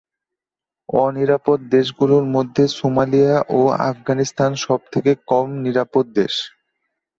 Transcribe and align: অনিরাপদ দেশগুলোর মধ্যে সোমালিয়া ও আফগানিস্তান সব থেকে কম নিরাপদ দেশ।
অনিরাপদ 0.89 1.59
দেশগুলোর 1.75 2.25
মধ্যে 2.35 2.63
সোমালিয়া 2.77 3.37
ও 3.51 3.59
আফগানিস্তান 3.89 4.51
সব 4.65 4.79
থেকে 4.93 5.11
কম 5.27 5.47
নিরাপদ 5.65 6.05
দেশ। 6.15 6.33